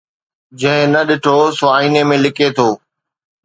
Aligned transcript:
جنهن 0.59 0.89
نه 0.93 0.99
ڏٺو 1.07 1.35
سو 1.57 1.65
آئيني 1.77 2.01
۾ 2.11 2.15
لڪي 2.25 2.47
ٿو 2.55 2.69